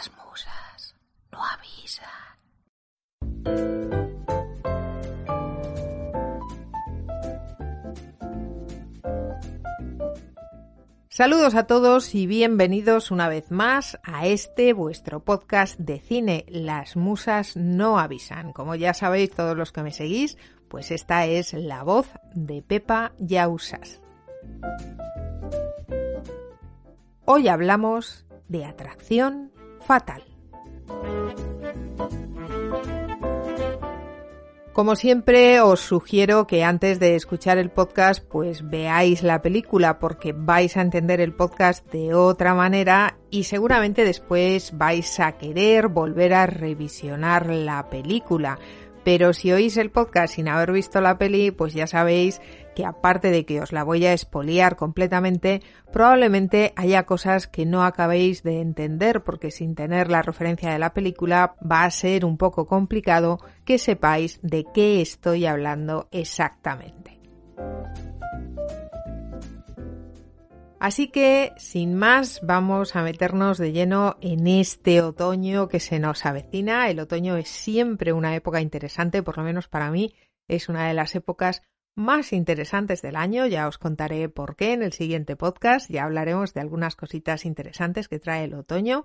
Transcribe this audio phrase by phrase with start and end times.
[0.00, 0.96] Las musas
[1.30, 2.08] no avisan.
[11.10, 16.96] Saludos a todos y bienvenidos una vez más a este vuestro podcast de cine Las
[16.96, 18.54] musas no avisan.
[18.54, 20.38] Como ya sabéis todos los que me seguís,
[20.68, 24.00] pues esta es la voz de Pepa Yausas.
[27.26, 30.22] Hoy hablamos de atracción fatal.
[34.72, 40.32] Como siempre, os sugiero que antes de escuchar el podcast, pues veáis la película porque
[40.32, 46.34] vais a entender el podcast de otra manera y seguramente después vais a querer volver
[46.34, 48.58] a revisionar la película.
[49.04, 52.40] Pero si oís el podcast sin haber visto la peli, pues ya sabéis
[52.74, 57.84] que aparte de que os la voy a espoliar completamente, probablemente haya cosas que no
[57.84, 62.36] acabéis de entender porque sin tener la referencia de la película va a ser un
[62.36, 67.20] poco complicado que sepáis de qué estoy hablando exactamente.
[70.80, 76.24] Así que, sin más, vamos a meternos de lleno en este otoño que se nos
[76.24, 76.88] avecina.
[76.88, 80.14] El otoño es siempre una época interesante, por lo menos para mí
[80.48, 81.62] es una de las épocas
[81.94, 83.46] más interesantes del año.
[83.46, 85.90] Ya os contaré por qué en el siguiente podcast.
[85.90, 89.04] Ya hablaremos de algunas cositas interesantes que trae el otoño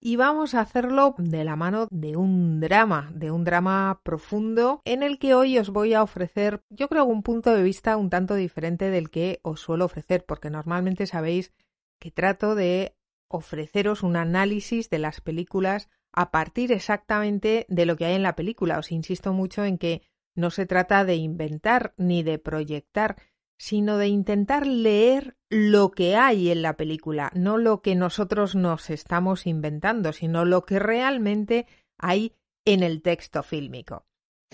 [0.00, 5.02] y vamos a hacerlo de la mano de un drama, de un drama profundo en
[5.02, 8.34] el que hoy os voy a ofrecer, yo creo, un punto de vista un tanto
[8.34, 11.52] diferente del que os suelo ofrecer, porque normalmente sabéis
[11.98, 12.96] que trato de
[13.28, 18.36] ofreceros un análisis de las películas a partir exactamente de lo que hay en la
[18.36, 18.78] película.
[18.78, 20.02] Os insisto mucho en que
[20.34, 23.16] no se trata de inventar ni de proyectar,
[23.58, 28.90] sino de intentar leer lo que hay en la película, no lo que nosotros nos
[28.90, 31.66] estamos inventando, sino lo que realmente
[31.98, 34.06] hay en el texto fílmico.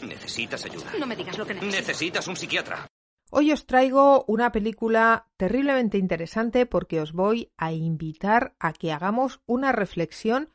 [0.03, 0.93] Necesitas ayuda.
[0.99, 1.77] No me digas lo que necesito.
[1.77, 2.87] Necesitas un psiquiatra.
[3.31, 9.41] Hoy os traigo una película terriblemente interesante porque os voy a invitar a que hagamos
[9.47, 10.51] una reflexión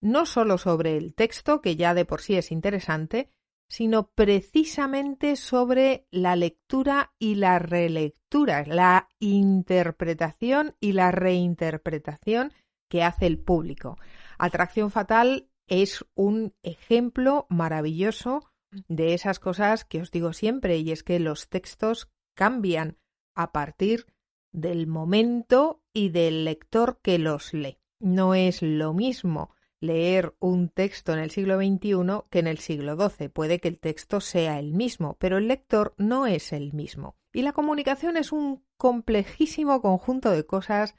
[0.00, 3.30] no solo sobre el texto, que ya de por sí es interesante,
[3.70, 12.52] sino precisamente sobre la lectura y la relectura, la interpretación y la reinterpretación
[12.88, 13.96] que hace el público.
[14.38, 18.50] Atracción Fatal es un ejemplo maravilloso
[18.88, 22.98] de esas cosas que os digo siempre, y es que los textos cambian
[23.36, 24.06] a partir
[24.52, 27.78] del momento y del lector que los lee.
[28.00, 32.96] No es lo mismo leer un texto en el siglo XXI que en el siglo
[32.96, 33.28] XII.
[33.28, 37.16] Puede que el texto sea el mismo, pero el lector no es el mismo.
[37.32, 40.94] Y la comunicación es un complejísimo conjunto de cosas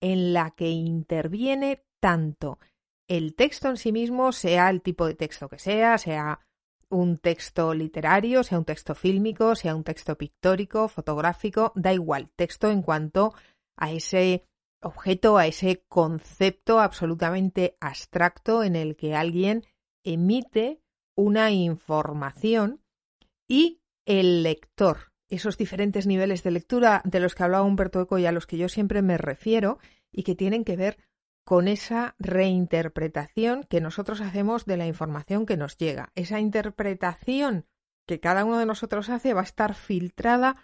[0.00, 2.58] en la que interviene tanto
[3.08, 6.40] el texto en sí mismo, sea el tipo de texto que sea, sea
[6.90, 12.70] un texto literario, sea un texto fílmico, sea un texto pictórico, fotográfico, da igual, texto
[12.70, 13.34] en cuanto
[13.76, 14.47] a ese
[14.80, 19.64] objeto, a ese concepto absolutamente abstracto en el que alguien
[20.04, 20.80] emite
[21.16, 22.80] una información
[23.48, 28.26] y el lector, esos diferentes niveles de lectura de los que hablaba Humberto Eco y
[28.26, 29.78] a los que yo siempre me refiero
[30.12, 30.98] y que tienen que ver
[31.44, 36.12] con esa reinterpretación que nosotros hacemos de la información que nos llega.
[36.14, 37.66] Esa interpretación
[38.06, 40.56] que cada uno de nosotros hace va a estar filtrada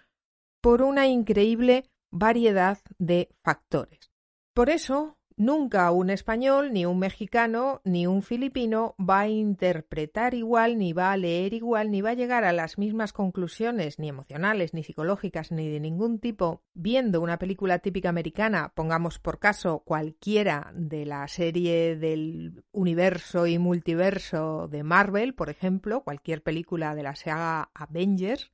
[0.61, 4.13] por una increíble variedad de factores.
[4.55, 10.79] Por eso, nunca un español, ni un mexicano, ni un filipino va a interpretar igual,
[10.79, 14.75] ni va a leer igual, ni va a llegar a las mismas conclusiones, ni emocionales,
[14.75, 20.71] ni psicológicas, ni de ningún tipo, viendo una película típica americana, pongamos por caso cualquiera
[20.73, 27.17] de la serie del universo y multiverso de Marvel, por ejemplo, cualquier película de la
[27.17, 28.53] saga Avengers,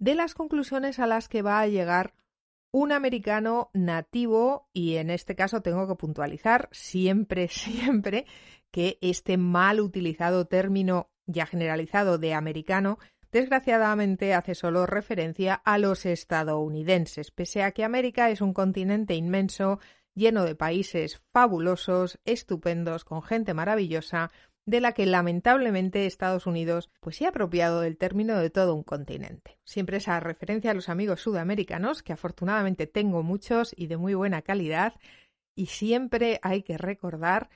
[0.00, 2.14] de las conclusiones a las que va a llegar
[2.72, 8.26] un americano nativo y en este caso tengo que puntualizar siempre, siempre
[8.70, 12.98] que este mal utilizado término ya generalizado de americano
[13.32, 19.78] desgraciadamente hace solo referencia a los estadounidenses, pese a que América es un continente inmenso,
[20.14, 24.32] lleno de países fabulosos, estupendos, con gente maravillosa,
[24.70, 28.84] de la que lamentablemente Estados Unidos pues se ha apropiado del término de todo un
[28.84, 29.58] continente.
[29.64, 34.42] Siempre esa referencia a los amigos sudamericanos, que afortunadamente tengo muchos y de muy buena
[34.42, 34.94] calidad,
[35.56, 37.50] y siempre hay que recordar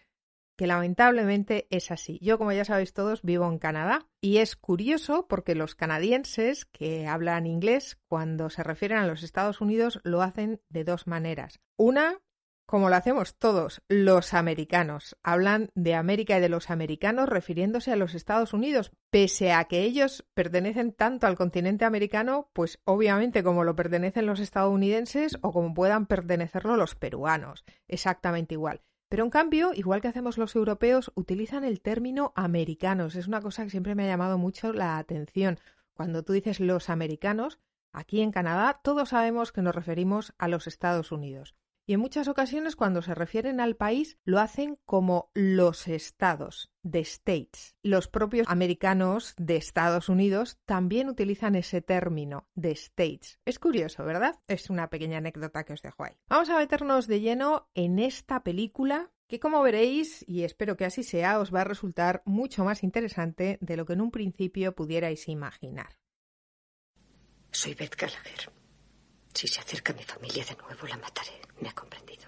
[0.57, 2.19] que lamentablemente es así.
[2.21, 7.07] Yo, como ya sabéis todos, vivo en Canadá y es curioso porque los canadienses que
[7.07, 11.61] hablan inglés, cuando se refieren a los Estados Unidos, lo hacen de dos maneras.
[11.77, 12.19] Una,
[12.67, 15.17] como lo hacemos todos, los americanos.
[15.23, 19.83] Hablan de América y de los americanos refiriéndose a los Estados Unidos, pese a que
[19.83, 25.75] ellos pertenecen tanto al continente americano, pues obviamente como lo pertenecen los estadounidenses o como
[25.75, 28.81] puedan pertenecerlo los peruanos, exactamente igual.
[29.09, 33.15] Pero en cambio, igual que hacemos los europeos, utilizan el término americanos.
[33.15, 35.61] Es una cosa que siempre me ha llamado mucho la atención.
[35.93, 37.61] Cuando tú dices los americanos,
[37.93, 41.55] aquí en Canadá todos sabemos que nos referimos a los Estados Unidos.
[41.87, 47.01] Y en muchas ocasiones cuando se refieren al país lo hacen como los estados, the
[47.01, 47.77] states.
[47.83, 53.39] Los propios americanos de Estados Unidos también utilizan ese término, the states.
[53.45, 54.41] Es curioso, ¿verdad?
[54.49, 56.17] Es una pequeña anécdota que os dejo ahí.
[56.29, 61.03] Vamos a meternos de lleno en esta película que como veréis, y espero que así
[61.03, 65.29] sea, os va a resultar mucho más interesante de lo que en un principio pudierais
[65.29, 65.99] imaginar.
[67.51, 68.64] Soy Beth Gallagher.
[69.35, 71.33] Si se acerca mi familia de nuevo, la mataré.
[71.61, 72.23] Me ha comprendido.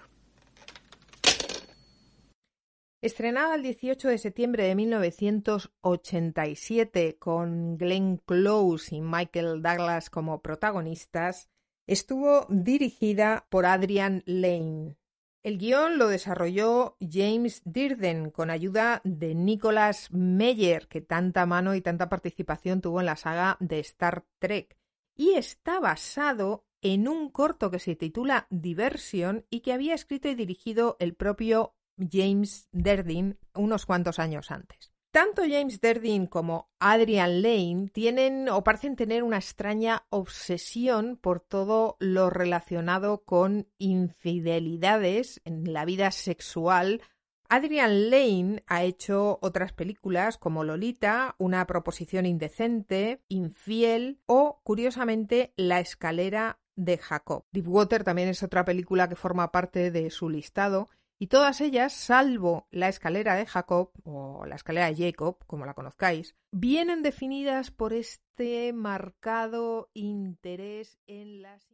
[3.01, 11.49] Estrenada el 18 de septiembre de 1987 con Glenn Close y Michael Douglas como protagonistas,
[11.85, 14.97] estuvo dirigida por Adrian Lane.
[15.43, 21.81] El guion lo desarrolló James Dirden con ayuda de Nicholas Meyer, que tanta mano y
[21.81, 24.77] tanta participación tuvo en la saga de Star Trek,
[25.15, 30.35] y está basado en un corto que se titula Diversión y que había escrito y
[30.35, 34.91] dirigido el propio James Derdin unos cuantos años antes.
[35.11, 41.97] Tanto James Derdin como Adrian Lane tienen o parecen tener una extraña obsesión por todo
[41.99, 47.01] lo relacionado con infidelidades en la vida sexual
[47.49, 55.79] Adrian Lane ha hecho otras películas como Lolita, Una proposición indecente, Infiel o, curiosamente, La
[55.79, 57.43] escalera de Jacob.
[57.51, 60.87] Deepwater también es otra película que forma parte de su listado
[61.19, 65.73] y todas ellas, salvo la escalera de Jacob o la escalera de Jacob, como la
[65.73, 71.67] conozcáis, vienen definidas por este marcado interés en las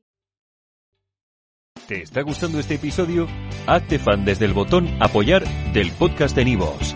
[1.88, 3.28] ¿Te está gustando este episodio?
[3.68, 6.96] Hazte fan desde el botón Apoyar del podcast de Nivos.